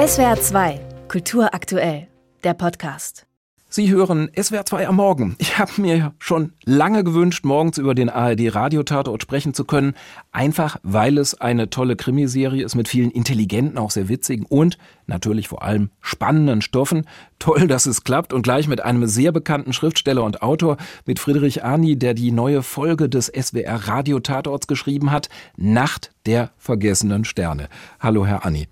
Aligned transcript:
SWR 0.00 0.40
2, 0.40 0.80
Kultur 1.08 1.52
aktuell, 1.52 2.08
der 2.42 2.54
Podcast. 2.54 3.26
Sie 3.68 3.90
hören 3.90 4.30
SWR 4.34 4.64
2 4.64 4.88
am 4.88 4.96
Morgen. 4.96 5.36
Ich 5.38 5.58
habe 5.58 5.72
mir 5.76 6.14
schon 6.18 6.54
lange 6.64 7.04
gewünscht, 7.04 7.44
morgens 7.44 7.76
über 7.76 7.94
den 7.94 8.08
ARD 8.08 8.54
Radiotatort 8.54 9.20
sprechen 9.20 9.52
zu 9.52 9.66
können. 9.66 9.92
Einfach, 10.32 10.78
weil 10.82 11.18
es 11.18 11.38
eine 11.38 11.68
tolle 11.68 11.96
Krimiserie 11.96 12.64
ist 12.64 12.76
mit 12.76 12.88
vielen 12.88 13.10
intelligenten, 13.10 13.76
auch 13.76 13.90
sehr 13.90 14.08
witzigen 14.08 14.46
und 14.46 14.78
natürlich 15.06 15.48
vor 15.48 15.62
allem 15.62 15.90
spannenden 16.00 16.62
Stoffen. 16.62 17.06
Toll, 17.38 17.68
dass 17.68 17.84
es 17.84 18.02
klappt 18.02 18.32
und 18.32 18.40
gleich 18.40 18.68
mit 18.68 18.80
einem 18.80 19.06
sehr 19.06 19.32
bekannten 19.32 19.74
Schriftsteller 19.74 20.24
und 20.24 20.40
Autor, 20.40 20.78
mit 21.04 21.18
Friedrich 21.18 21.62
Arni, 21.62 21.98
der 21.98 22.14
die 22.14 22.32
neue 22.32 22.62
Folge 22.62 23.10
des 23.10 23.26
SWR 23.26 23.86
Radiotatorts 23.86 24.66
geschrieben 24.66 25.10
hat. 25.10 25.28
Nacht 25.58 26.12
der 26.24 26.52
vergessenen 26.56 27.26
Sterne. 27.26 27.68
Hallo, 28.00 28.24
Herr 28.24 28.46
Arni. 28.46 28.66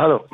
Hallo. 0.00 0.24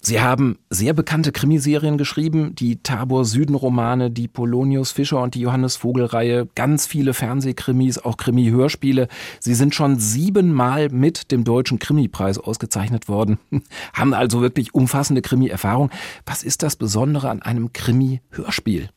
Sie 0.00 0.20
haben 0.20 0.58
sehr 0.70 0.92
bekannte 0.92 1.30
Krimiserien 1.30 1.98
geschrieben, 1.98 2.56
die 2.56 2.82
Tabor 2.82 3.24
Süden 3.24 3.54
Romane, 3.54 4.10
die 4.10 4.26
Polonius 4.26 4.90
Fischer 4.90 5.22
und 5.22 5.36
die 5.36 5.40
Johannes 5.40 5.76
Vogel 5.76 6.06
Reihe, 6.06 6.48
ganz 6.56 6.88
viele 6.88 7.14
Fernsehkrimis, 7.14 7.98
auch 7.98 8.16
Krimi-Hörspiele. 8.16 9.06
Sie 9.38 9.54
sind 9.54 9.72
schon 9.72 10.00
siebenmal 10.00 10.88
mit 10.88 11.30
dem 11.30 11.44
Deutschen 11.44 11.78
Krimipreis 11.78 12.38
ausgezeichnet 12.38 13.06
worden, 13.06 13.38
haben 13.92 14.14
also 14.14 14.42
wirklich 14.42 14.74
umfassende 14.74 15.22
Krimi-Erfahrung. 15.22 15.90
Was 16.26 16.42
ist 16.42 16.64
das 16.64 16.74
Besondere 16.74 17.30
an 17.30 17.40
einem 17.40 17.72
Krimi-Hörspiel? 17.72 18.88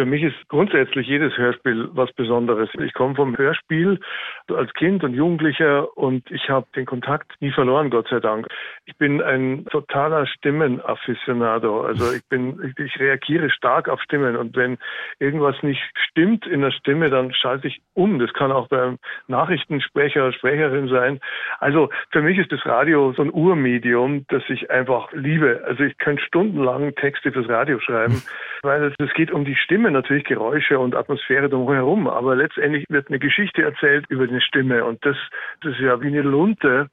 Für 0.00 0.06
mich 0.06 0.22
ist 0.22 0.48
grundsätzlich 0.48 1.06
jedes 1.06 1.36
Hörspiel 1.36 1.90
was 1.92 2.10
Besonderes. 2.12 2.70
Ich 2.82 2.94
komme 2.94 3.14
vom 3.14 3.36
Hörspiel 3.36 4.00
als 4.48 4.72
Kind 4.72 5.04
und 5.04 5.12
Jugendlicher 5.12 5.94
und 5.94 6.30
ich 6.30 6.48
habe 6.48 6.66
den 6.74 6.86
Kontakt 6.86 7.32
nie 7.40 7.50
verloren, 7.50 7.90
Gott 7.90 8.08
sei 8.08 8.18
Dank. 8.18 8.46
Ich 8.86 8.96
bin 8.96 9.20
ein 9.20 9.66
totaler 9.66 10.26
Stimmenafficionado. 10.26 11.82
Also 11.82 12.14
ich 12.14 12.26
bin, 12.30 12.74
ich 12.78 12.98
reagiere 12.98 13.50
stark 13.50 13.90
auf 13.90 14.00
Stimmen 14.00 14.36
und 14.36 14.56
wenn 14.56 14.78
irgendwas 15.18 15.62
nicht 15.62 15.82
stimmt 16.08 16.46
in 16.46 16.62
der 16.62 16.70
Stimme, 16.70 17.10
dann 17.10 17.34
schalte 17.34 17.68
ich 17.68 17.82
um. 17.92 18.18
Das 18.18 18.32
kann 18.32 18.52
auch 18.52 18.68
beim 18.68 18.96
Nachrichtensprecher 19.28 20.32
Sprecherin 20.32 20.88
sein. 20.88 21.20
Also 21.58 21.90
für 22.10 22.22
mich 22.22 22.38
ist 22.38 22.52
das 22.52 22.64
Radio 22.64 23.12
so 23.12 23.20
ein 23.20 23.30
Urmedium, 23.30 24.24
das 24.28 24.44
ich 24.48 24.70
einfach 24.70 25.12
liebe. 25.12 25.62
Also 25.66 25.84
ich 25.84 25.98
könnte 25.98 26.24
stundenlang 26.24 26.94
Texte 26.94 27.32
fürs 27.32 27.50
Radio 27.50 27.78
schreiben, 27.80 28.22
weil 28.62 28.94
es 28.98 29.12
geht 29.12 29.30
um 29.30 29.44
die 29.44 29.56
Stimme 29.56 29.89
Stimme 29.90 29.98
natürlich 29.98 30.24
Geräusche 30.24 30.78
und 30.78 30.94
Atmosphäre 30.94 31.48
drumherum, 31.48 32.06
aber 32.06 32.36
letztendlich 32.36 32.84
wird 32.88 33.08
eine 33.08 33.18
Geschichte 33.18 33.62
erzählt 33.62 34.06
über 34.08 34.26
die 34.26 34.40
Stimme 34.40 34.84
und 34.84 35.04
das, 35.04 35.16
das 35.62 35.72
ist 35.72 35.80
ja 35.80 36.00
wie 36.00 36.06
eine 36.06 36.22
Lunte 36.22 36.88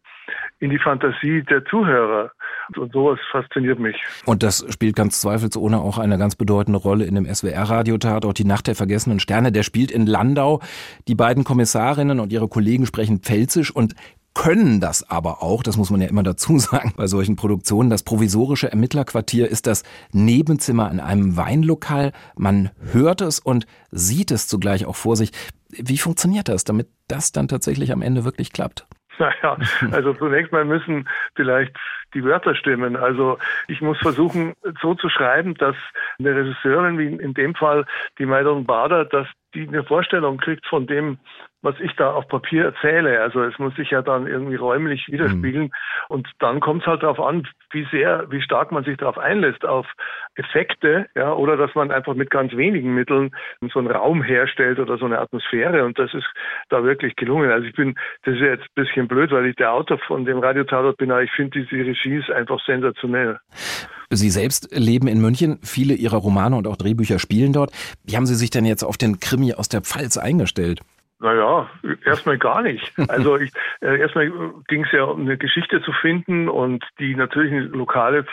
in 0.59 0.71
die 0.71 0.79
Fantasie 0.79 1.43
der 1.43 1.63
Zuhörer. 1.65 2.31
Und 2.75 2.91
sowas 2.91 3.19
fasziniert 3.31 3.79
mich. 3.79 3.95
Und 4.25 4.43
das 4.43 4.65
spielt 4.69 4.95
ganz 4.95 5.21
zweifelsohne 5.21 5.79
auch 5.79 5.97
eine 5.97 6.17
ganz 6.17 6.35
bedeutende 6.35 6.79
Rolle 6.79 7.05
in 7.05 7.15
dem 7.15 7.25
SWR-Radiotatort, 7.25 8.37
die 8.37 8.43
Nacht 8.43 8.67
der 8.67 8.75
vergessenen 8.75 9.21
Sterne. 9.21 9.53
Der 9.53 9.63
spielt 9.63 9.89
in 9.89 10.05
Landau. 10.05 10.59
Die 11.07 11.15
beiden 11.15 11.45
Kommissarinnen 11.45 12.19
und 12.19 12.33
ihre 12.33 12.49
Kollegen 12.49 12.85
sprechen 12.85 13.19
Pfälzisch 13.19 13.73
und 13.73 13.93
können 14.37 14.79
das 14.79 15.09
aber 15.09 15.41
auch, 15.41 15.63
das 15.63 15.77
muss 15.77 15.89
man 15.89 15.99
ja 15.99 16.07
immer 16.07 16.23
dazu 16.23 16.59
sagen 16.59 16.93
bei 16.95 17.07
solchen 17.07 17.35
Produktionen. 17.35 17.89
Das 17.89 18.03
provisorische 18.03 18.71
Ermittlerquartier 18.71 19.49
ist 19.49 19.67
das 19.67 19.83
Nebenzimmer 20.11 20.89
in 20.91 20.99
einem 20.99 21.37
Weinlokal. 21.37 22.11
Man 22.35 22.69
hört 22.93 23.21
es 23.21 23.39
und 23.39 23.65
sieht 23.89 24.31
es 24.31 24.47
zugleich 24.47 24.85
auch 24.85 24.95
vor 24.95 25.15
sich. 25.15 25.31
Wie 25.69 25.97
funktioniert 25.97 26.49
das, 26.49 26.63
damit 26.63 26.87
das 27.07 27.31
dann 27.31 27.47
tatsächlich 27.47 27.91
am 27.91 28.01
Ende 28.01 28.23
wirklich 28.25 28.53
klappt? 28.53 28.85
Naja, 29.17 29.57
also 29.91 30.13
zunächst 30.13 30.51
mal 30.51 30.65
müssen 30.65 31.09
vielleicht 31.35 31.75
die 32.13 32.23
Wörter 32.23 32.55
stimmen. 32.55 32.95
Also 32.95 33.39
ich 33.67 33.81
muss 33.81 33.97
versuchen, 33.97 34.53
so 34.81 34.93
zu 34.93 35.09
schreiben, 35.09 35.55
dass 35.55 35.75
eine 36.19 36.35
Regisseurin, 36.35 36.99
wie 36.99 37.07
in 37.07 37.33
dem 37.33 37.55
Fall 37.55 37.85
die 38.19 38.25
Maidon 38.25 38.65
Bader, 38.65 39.05
dass 39.05 39.27
die 39.53 39.67
eine 39.67 39.83
Vorstellung 39.83 40.37
kriegt 40.37 40.65
von 40.67 40.87
dem, 40.87 41.19
was 41.61 41.75
ich 41.79 41.93
da 41.95 42.11
auf 42.11 42.27
Papier 42.27 42.65
erzähle. 42.65 43.21
Also 43.21 43.43
es 43.43 43.57
muss 43.59 43.75
sich 43.75 43.91
ja 43.91 44.01
dann 44.01 44.27
irgendwie 44.27 44.55
räumlich 44.55 45.07
widerspiegeln. 45.07 45.65
Mhm. 45.65 45.71
Und 46.09 46.29
dann 46.39 46.59
kommt 46.59 46.81
es 46.81 46.87
halt 46.87 47.03
darauf 47.03 47.19
an, 47.19 47.47
wie 47.71 47.87
sehr, 47.91 48.29
wie 48.29 48.41
stark 48.41 48.71
man 48.71 48.83
sich 48.83 48.97
darauf 48.97 49.17
einlässt, 49.17 49.65
auf 49.65 49.87
Effekte, 50.37 51.07
ja, 51.15 51.33
oder 51.33 51.57
dass 51.57 51.73
man 51.75 51.91
einfach 51.91 52.13
mit 52.13 52.29
ganz 52.29 52.55
wenigen 52.55 52.93
Mitteln 52.93 53.31
so 53.73 53.79
einen 53.79 53.89
Raum 53.89 54.21
herstellt 54.21 54.79
oder 54.79 54.97
so 54.97 55.05
eine 55.05 55.19
Atmosphäre. 55.19 55.83
Und 55.83 55.97
das 55.99 56.13
ist 56.13 56.27
da 56.69 56.83
wirklich 56.83 57.15
gelungen. 57.15 57.51
Also 57.51 57.65
ich 57.67 57.75
bin, 57.75 57.95
das 58.23 58.35
ist 58.35 58.41
jetzt 58.41 58.63
ein 58.63 58.83
bisschen 58.83 59.07
blöd, 59.07 59.31
weil 59.31 59.47
ich 59.47 59.55
der 59.55 59.73
Autor 59.73 59.97
von 60.07 60.25
dem 60.25 60.39
Radiotatort 60.39 60.97
bin, 60.97 61.11
aber 61.11 61.23
ich 61.23 61.31
finde 61.31 61.59
diese 61.59 61.83
Regie 61.83 62.17
ist 62.17 62.31
einfach 62.31 62.59
sensationell. 62.65 63.39
Sie 64.09 64.29
selbst 64.29 64.69
leben 64.71 65.07
in 65.07 65.19
München. 65.19 65.59
Viele 65.63 65.93
Ihrer 65.93 66.17
Romane 66.17 66.55
und 66.55 66.67
auch 66.67 66.77
Drehbücher 66.77 67.19
spielen 67.19 67.51
dort. 67.51 67.71
Wie 68.05 68.15
haben 68.15 68.25
Sie 68.25 68.35
sich 68.35 68.49
denn 68.49 68.65
jetzt 68.65 68.83
auf 68.83 68.97
den 68.97 69.19
Krimi 69.19 69.53
aus 69.53 69.67
der 69.67 69.81
Pfalz 69.81 70.17
eingestellt? 70.17 70.81
Naja, 71.19 71.67
erstmal 72.05 72.37
gar 72.37 72.61
nicht. 72.61 72.93
Also 73.09 73.37
ich, 73.37 73.51
äh, 73.81 73.99
erstmal 73.99 74.29
ging 74.67 74.83
es 74.83 74.91
ja 74.91 75.05
um 75.05 75.21
eine 75.21 75.37
Geschichte 75.37 75.81
zu 75.81 75.91
finden 75.91 76.49
und 76.49 76.83
die 76.99 77.15
natürlich 77.15 77.51
eine 77.51 77.61
lokale 77.61 78.25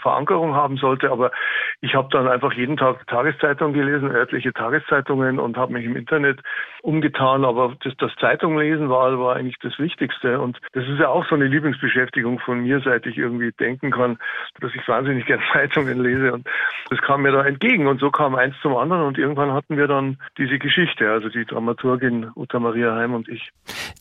Verankerung 0.00 0.54
haben 0.54 0.76
sollte. 0.76 1.10
Aber 1.10 1.32
ich 1.80 1.94
habe 1.94 2.08
dann 2.12 2.28
einfach 2.28 2.52
jeden 2.52 2.76
Tag 2.76 3.06
Tageszeitungen 3.08 3.74
gelesen, 3.74 4.10
örtliche 4.10 4.52
Tageszeitungen 4.52 5.40
und 5.40 5.56
habe 5.56 5.72
mich 5.72 5.84
im 5.84 5.96
Internet 5.96 6.40
umgetan. 6.88 7.44
Aber 7.44 7.76
das, 7.84 7.92
das 7.98 8.10
Zeitung 8.18 8.58
lesen 8.58 8.88
war, 8.88 9.18
war 9.20 9.36
eigentlich 9.36 9.58
das 9.60 9.78
Wichtigste. 9.78 10.40
Und 10.40 10.58
das 10.72 10.84
ist 10.88 10.98
ja 10.98 11.08
auch 11.08 11.28
so 11.28 11.34
eine 11.34 11.46
Lieblingsbeschäftigung 11.46 12.38
von 12.40 12.62
mir, 12.62 12.80
seit 12.80 13.04
ich 13.04 13.18
irgendwie 13.18 13.52
denken 13.52 13.90
kann, 13.90 14.18
dass 14.60 14.72
ich 14.74 14.88
wahnsinnig 14.88 15.26
gerne 15.26 15.42
Zeitungen 15.52 16.02
lese. 16.02 16.32
Und 16.32 16.48
das 16.88 16.98
kam 17.02 17.22
mir 17.22 17.32
da 17.32 17.44
entgegen. 17.44 17.86
Und 17.86 18.00
so 18.00 18.10
kam 18.10 18.34
eins 18.34 18.54
zum 18.62 18.74
anderen. 18.74 19.02
Und 19.02 19.18
irgendwann 19.18 19.52
hatten 19.52 19.76
wir 19.76 19.86
dann 19.86 20.16
diese 20.38 20.58
Geschichte, 20.58 21.10
also 21.10 21.28
die 21.28 21.44
Dramaturgin 21.44 22.30
Uta 22.34 22.58
Maria 22.58 22.94
Heim 22.94 23.12
und 23.14 23.28
ich. 23.28 23.50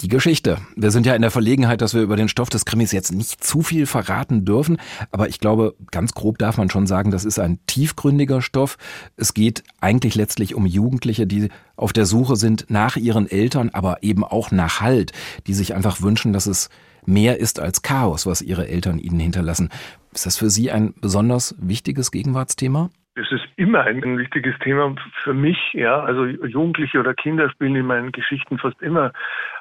Die 0.02 0.08
Geschichte. 0.08 0.58
Wir 0.78 0.92
sind 0.92 1.06
ja 1.06 1.14
in 1.14 1.22
der 1.22 1.32
Verlegenheit, 1.32 1.82
dass 1.82 1.94
wir 1.94 2.02
über 2.02 2.16
den 2.16 2.30
Stoff 2.30 2.50
des 2.50 2.66
Krimis 2.66 2.94
jetzt 2.94 3.12
nicht 3.12 3.44
zu 3.44 3.62
viel 3.62 3.86
verraten 3.86 4.46
dürfen, 4.46 4.78
aber 5.12 5.28
ich 5.28 5.40
glaube, 5.40 5.76
ganz 5.92 6.14
grob 6.14 6.38
darf 6.38 6.58
man 6.58 6.70
schon 6.70 6.88
sagen, 6.88 7.12
das 7.12 7.26
ist 7.26 7.40
ein 7.40 7.60
tiefgründiger 7.68 8.42
Stoff. 8.42 8.78
Es 9.18 9.34
geht 9.34 9.64
eigentlich 9.82 10.16
letztlich 10.16 10.56
um 10.56 10.66
Jugendliche, 10.66 11.28
die 11.28 11.50
auf 11.76 11.94
der 11.94 12.06
Suche 12.06 12.36
sind 12.36 12.66
nach 12.70 12.77
ihren 12.98 13.30
Eltern, 13.30 13.72
aber 13.74 13.98
eben 14.04 14.24
auch 14.24 14.52
nach 14.52 14.82
Halt, 14.82 15.12
die 15.48 15.54
sich 15.54 15.74
einfach 15.74 16.02
wünschen, 16.02 16.34
dass 16.34 16.46
es 16.46 16.70
mehr 17.08 17.40
ist 17.40 17.60
als 17.60 17.82
Chaos, 17.82 18.28
was 18.28 18.42
ihre 18.42 18.68
Eltern 18.68 19.00
ihnen 19.00 19.20
hinterlassen. 19.20 19.70
Ist 20.14 20.26
das 20.26 20.38
für 20.38 20.50
Sie 20.50 20.72
ein 20.72 20.94
besonders 21.02 21.56
wichtiges 21.60 22.12
Gegenwartsthema? 22.12 22.90
Es 23.16 23.32
ist 23.32 23.46
immer 23.56 23.82
ein 23.82 24.18
wichtiges 24.20 24.54
Thema 24.60 24.94
für 25.24 25.34
mich, 25.34 25.58
ja. 25.74 26.02
Also 26.02 26.26
Jugendliche 26.26 27.00
oder 27.00 27.16
Kinder 27.16 27.50
spielen 27.50 27.76
in 27.76 27.88
meinen 27.88 28.12
Geschichten 28.12 28.60
fast 28.60 28.80
immer 28.80 29.12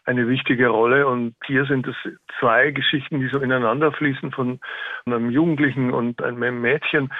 eine 0.04 0.28
wichtige 0.28 0.68
Rolle. 0.68 1.06
Und 1.06 1.34
hier 1.46 1.64
sind 1.64 1.86
es 1.86 1.96
zwei 2.38 2.70
Geschichten, 2.70 3.20
die 3.20 3.28
so 3.28 3.38
ineinander 3.38 3.92
fließen 3.92 4.30
von 4.32 4.60
einem 5.06 5.30
Jugendlichen 5.30 5.90
und 5.90 6.22
einem 6.22 6.60
Mädchen, 6.60 7.10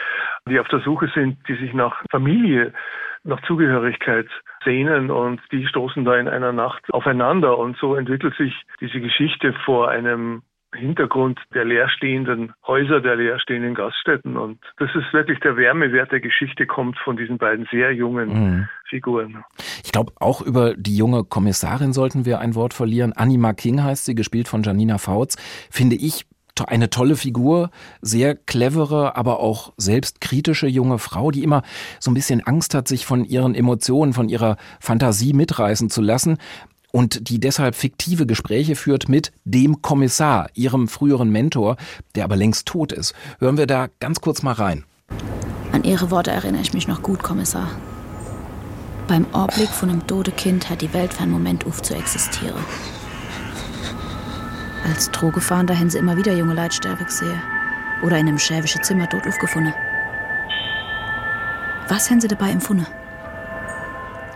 die 0.46 0.60
auf 0.60 0.68
der 0.68 0.80
Suche 0.80 1.10
sind, 1.14 1.38
die 1.48 1.54
sich 1.56 1.72
nach 1.72 2.02
Familie, 2.10 2.74
nach 3.26 3.42
Zugehörigkeit 3.42 4.28
sehnen 4.64 5.10
und 5.10 5.40
die 5.52 5.66
stoßen 5.66 6.04
da 6.04 6.16
in 6.16 6.28
einer 6.28 6.52
Nacht 6.52 6.82
aufeinander. 6.92 7.58
Und 7.58 7.76
so 7.78 7.94
entwickelt 7.94 8.34
sich 8.36 8.54
diese 8.80 9.00
Geschichte 9.00 9.52
vor 9.64 9.88
einem 9.88 10.42
Hintergrund 10.74 11.40
der 11.54 11.64
leerstehenden 11.64 12.52
Häuser, 12.66 13.00
der 13.00 13.16
leerstehenden 13.16 13.74
Gaststätten. 13.74 14.36
Und 14.36 14.58
das 14.78 14.90
ist 14.94 15.12
wirklich 15.12 15.40
der 15.40 15.56
Wärmewert 15.56 16.12
der 16.12 16.20
Geschichte 16.20 16.66
kommt 16.66 16.98
von 16.98 17.16
diesen 17.16 17.38
beiden 17.38 17.66
sehr 17.70 17.92
jungen 17.92 18.28
mhm. 18.28 18.68
Figuren. 18.88 19.44
Ich 19.84 19.92
glaube, 19.92 20.12
auch 20.20 20.42
über 20.42 20.74
die 20.76 20.96
junge 20.96 21.24
Kommissarin 21.24 21.92
sollten 21.92 22.24
wir 22.24 22.40
ein 22.40 22.54
Wort 22.54 22.74
verlieren. 22.74 23.12
Anima 23.14 23.52
King 23.52 23.82
heißt 23.82 24.04
sie, 24.04 24.14
gespielt 24.14 24.48
von 24.48 24.62
Janina 24.62 24.98
Fautz. 24.98 25.36
Finde 25.70 25.96
ich 25.96 26.26
eine 26.64 26.90
tolle 26.90 27.16
Figur, 27.16 27.70
sehr 28.02 28.34
clevere, 28.34 29.16
aber 29.16 29.40
auch 29.40 29.72
selbstkritische 29.76 30.66
junge 30.66 30.98
Frau, 30.98 31.30
die 31.30 31.42
immer 31.42 31.62
so 32.00 32.10
ein 32.10 32.14
bisschen 32.14 32.40
Angst 32.46 32.74
hat, 32.74 32.88
sich 32.88 33.06
von 33.06 33.24
ihren 33.24 33.54
Emotionen, 33.54 34.12
von 34.12 34.28
ihrer 34.28 34.56
Fantasie 34.80 35.32
mitreißen 35.32 35.90
zu 35.90 36.00
lassen 36.00 36.38
und 36.96 37.28
die 37.28 37.38
deshalb 37.38 37.74
fiktive 37.74 38.26
Gespräche 38.26 38.74
führt 38.74 39.08
mit 39.08 39.30
dem 39.44 39.82
Kommissar, 39.82 40.48
ihrem 40.54 40.88
früheren 40.88 41.28
Mentor, 41.28 41.76
der 42.14 42.24
aber 42.24 42.36
längst 42.36 42.66
tot 42.66 42.90
ist. 42.90 43.14
Hören 43.38 43.58
wir 43.58 43.66
da 43.66 43.88
ganz 44.00 44.20
kurz 44.22 44.42
mal 44.42 44.54
rein. 44.54 44.84
An 45.72 45.84
Ihre 45.84 46.10
Worte 46.10 46.30
erinnere 46.30 46.62
ich 46.62 46.72
mich 46.72 46.88
noch 46.88 47.02
gut, 47.02 47.22
Kommissar. 47.22 47.68
Beim 49.08 49.26
Anblick 49.32 49.68
von 49.68 49.90
einem 49.90 50.06
toten 50.06 50.34
Kind 50.36 50.70
hat 50.70 50.80
die 50.80 50.92
Welt 50.94 51.12
für 51.12 51.24
einen 51.24 51.32
Moment 51.32 51.66
auf 51.66 51.82
zu 51.82 51.94
existieren. 51.94 52.64
Als 54.86 55.10
Drogefahrender 55.10 55.76
haben 55.76 55.90
sie 55.90 55.98
immer 55.98 56.16
wieder 56.16 56.32
junge 56.32 56.54
Leute 56.54 56.76
sterben 56.76 57.04
gesehen. 57.04 57.42
Oder 58.02 58.18
in 58.18 58.28
einem 58.28 58.38
schäbischen 58.38 58.84
Zimmer 58.84 59.08
tot 59.08 59.26
aufgefunden. 59.26 59.74
Was 61.88 62.08
haben 62.08 62.20
sie 62.20 62.28
dabei 62.28 62.50
empfunden? 62.50 62.86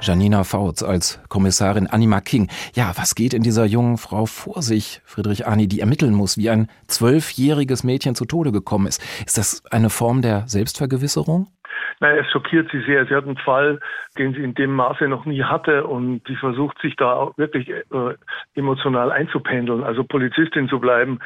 Janina 0.03 0.45
Fautz 0.45 0.83
als 0.83 1.21
Kommissarin 1.29 1.87
Anima 1.87 2.21
King. 2.21 2.49
Ja, 2.75 2.93
was 2.97 3.15
geht 3.15 3.35
in 3.35 3.43
dieser 3.43 3.65
jungen 3.65 3.99
Frau 3.99 4.27
vor 4.27 4.63
sich, 4.63 5.03
Friedrich 5.05 5.47
Arni, 5.47 5.69
die 5.69 5.81
ermitteln 5.81 6.15
muss, 6.15 6.37
wie 6.37 6.51
ein 6.51 6.69
zwölfjähriges 6.89 7.85
Mädchen 7.85 8.15
zu 8.15 8.25
Tode 8.25 8.51
gekommen 8.51 8.87
ist? 8.87 9.01
Ist 9.27 9.39
das 9.39 9.63
eine 9.71 9.91
Form 9.91 10.23
der 10.23 10.49
Selbstvergewisserung? 10.49 11.49
Naja, 12.01 12.23
es 12.23 12.31
schockiert 12.31 12.71
sie 12.73 12.81
sehr. 12.81 13.05
Sie 13.07 13.15
hat 13.15 13.27
einen 13.27 13.37
Fall, 13.37 13.79
den 14.17 14.33
sie 14.33 14.43
in 14.43 14.55
dem 14.55 14.73
Maße 14.75 15.07
noch 15.07 15.27
nie 15.27 15.43
hatte 15.43 15.87
und 15.87 16.23
sie 16.27 16.37
versucht 16.37 16.81
sich 16.81 16.97
da 16.97 17.13
auch 17.13 17.37
wirklich 17.37 17.69
äh, 17.69 17.85
emotional 18.55 19.13
einzupendeln, 19.13 19.85
also 19.85 20.03
Polizistin 20.05 20.69
zu 20.69 20.81
bleiben, 20.81 21.21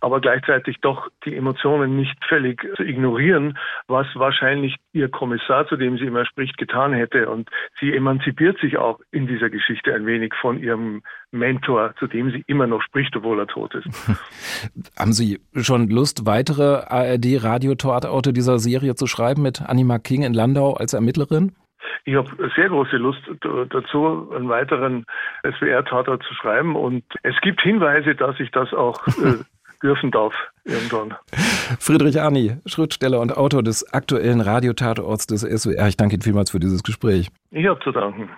aber 0.00 0.20
gleichzeitig 0.20 0.78
doch 0.80 1.08
die 1.24 1.36
Emotionen 1.36 1.96
nicht 1.96 2.16
völlig 2.26 2.66
zu 2.76 2.82
ignorieren, 2.82 3.58
was 3.86 4.06
wahrscheinlich 4.14 4.76
ihr 4.92 5.08
Kommissar, 5.08 5.66
zu 5.68 5.76
dem 5.76 5.98
sie 5.98 6.06
immer 6.06 6.24
spricht, 6.26 6.56
getan 6.58 6.92
hätte. 6.92 7.28
Und 7.28 7.48
sie 7.78 7.94
emanzipiert 7.94 8.58
sich 8.60 8.78
auch 8.78 9.00
in 9.10 9.26
dieser 9.26 9.50
Geschichte 9.50 9.94
ein 9.94 10.06
wenig 10.06 10.34
von 10.40 10.62
ihrem 10.62 11.02
Mentor, 11.30 11.94
zu 11.98 12.06
dem 12.06 12.30
sie 12.30 12.42
immer 12.46 12.66
noch 12.66 12.82
spricht, 12.82 13.14
obwohl 13.16 13.38
er 13.38 13.46
tot 13.46 13.74
ist. 13.74 13.86
Haben 14.98 15.12
Sie 15.12 15.40
schon 15.54 15.88
Lust, 15.88 16.26
weitere 16.26 16.82
ARD-Radiotororte 16.86 18.32
dieser 18.32 18.58
Serie 18.58 18.94
zu 18.94 19.06
schreiben 19.06 19.42
mit 19.42 19.62
Anima 19.62 19.98
King 19.98 20.22
in 20.22 20.34
Landau 20.34 20.74
als 20.74 20.92
Ermittlerin? 20.92 21.52
Ich 22.04 22.14
habe 22.14 22.50
sehr 22.56 22.68
große 22.68 22.96
Lust 22.96 23.20
dazu, 23.40 24.30
einen 24.34 24.48
weiteren 24.48 25.04
SWR-Tatort 25.44 26.22
zu 26.22 26.34
schreiben. 26.34 26.76
Und 26.76 27.04
es 27.22 27.38
gibt 27.40 27.60
Hinweise, 27.60 28.14
dass 28.14 28.38
ich 28.40 28.50
das 28.50 28.72
auch 28.72 29.06
äh, 29.06 29.44
dürfen 29.82 30.10
darf 30.10 30.34
irgendwann. 30.64 31.14
Friedrich 31.78 32.20
Arni, 32.20 32.56
Schriftsteller 32.66 33.20
und 33.20 33.36
Autor 33.36 33.62
des 33.62 33.92
aktuellen 33.92 34.40
Radiotatorts 34.40 35.26
des 35.26 35.42
SWR. 35.42 35.88
Ich 35.88 35.96
danke 35.96 36.16
Ihnen 36.16 36.22
vielmals 36.22 36.50
für 36.50 36.60
dieses 36.60 36.82
Gespräch. 36.82 37.30
Ich 37.50 37.66
habe 37.66 37.80
zu 37.80 37.90
danken. 37.90 38.28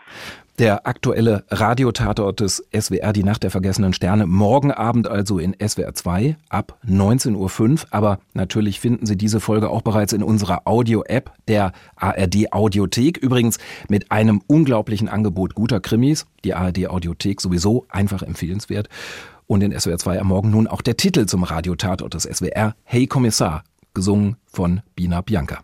Der 0.59 0.87
aktuelle 0.87 1.44
Radiotatort 1.50 2.41
des 2.41 2.69
SWR, 2.79 3.12
die 3.12 3.25
Nacht 3.25 3.43
der 3.43 3.50
vergessenen 3.50 3.94
Sterne, 3.94 4.27
morgen 4.27 4.71
Abend 4.71 5.09
also 5.09 5.39
in 5.39 5.56
SWR 5.59 5.94
2 5.94 6.37
ab 6.50 6.79
19.05 6.87 7.35
Uhr. 7.37 7.88
Aber 7.91 8.19
natürlich 8.35 8.79
finden 8.79 9.06
Sie 9.06 9.17
diese 9.17 9.41
Folge 9.41 9.71
auch 9.71 9.83
bereits 9.83 10.12
in 10.12 10.23
unserer 10.23 10.67
Audio-App 10.67 11.33
der 11.49 11.73
ARD 11.97 12.53
Audiothek. 12.53 13.17
Übrigens 13.17 13.59
mit 13.88 14.12
einem 14.12 14.43
unglaublichen 14.47 15.09
Angebot 15.09 15.55
guter 15.55 15.81
Krimis. 15.81 16.27
Die 16.45 16.55
ARD 16.55 16.87
Audiothek 16.88 17.41
sowieso 17.41 17.87
einfach 17.88 18.23
empfehlenswert. 18.23 18.88
Und 19.47 19.62
in 19.62 19.79
SWR 19.79 19.99
2 19.99 20.21
am 20.21 20.29
Morgen 20.29 20.50
nun 20.50 20.67
auch 20.67 20.83
der 20.83 20.97
Titel 20.97 21.27
zum 21.27 21.43
Radiotatort 21.44 22.15
des 22.15 22.25
SWR, 22.25 22.75
Hey 22.85 23.06
Kommissar, 23.06 23.65
gesungen 23.94 24.37
von 24.47 24.81
Bina 24.94 25.21
Bianca. 25.21 25.61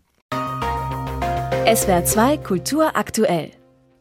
SWR 1.75 2.05
2 2.05 2.37
Kultur 2.39 2.97
aktuell. 2.97 3.51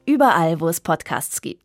Überall, 0.05 0.61
wo 0.61 0.69
es 0.69 0.79
Podcasts 0.79 1.41
gibt. 1.41 1.57